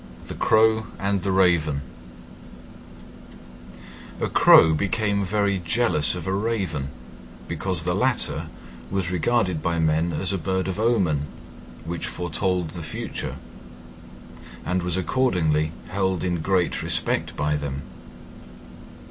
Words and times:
THE 0.29 0.33
CROW 0.33 0.87
AND 0.97 1.21
THE 1.21 1.31
RAVEN 1.31 1.81
A 4.19 4.27
Crow 4.27 4.73
became 4.73 5.23
very 5.23 5.59
jealous 5.59 6.15
of 6.15 6.25
a 6.25 6.33
Raven, 6.33 6.87
because 7.47 7.83
the 7.83 7.93
latter 7.93 8.47
was 8.89 9.11
regarded 9.11 9.61
by 9.61 9.77
men 9.77 10.11
as 10.11 10.33
a 10.33 10.39
bird 10.39 10.67
of 10.67 10.79
omen 10.79 11.27
which 11.85 12.07
foretold 12.07 12.71
the 12.71 12.81
future, 12.81 13.35
and 14.65 14.81
was 14.81 14.97
accordingly 14.97 15.71
held 15.89 16.23
in 16.23 16.41
great 16.41 16.81
respect 16.81 17.35
by 17.35 17.55
them. 17.55 17.83